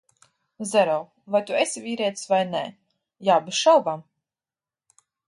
-Zero, 0.67 0.95
vai 1.35 1.41
tu 1.49 1.57
esi 1.65 1.83
vīrietis 1.83 2.31
vai 2.31 2.39
nē? 2.55 2.63
-Jā, 2.73 3.37
bez 3.51 3.61
šaubām! 3.67 4.03